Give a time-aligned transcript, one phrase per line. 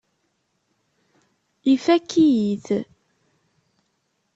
[1.73, 2.67] Ifakk-iyi-t.